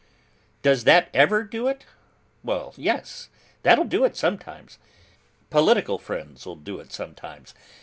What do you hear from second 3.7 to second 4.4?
do it